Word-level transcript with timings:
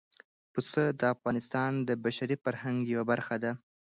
پسه 0.53 0.83
د 0.99 1.01
افغانستان 1.15 1.71
د 1.87 1.89
بشري 2.03 2.35
فرهنګ 2.43 2.79
یوه 2.93 3.05
برخه 3.11 3.35
ده. 3.43 3.51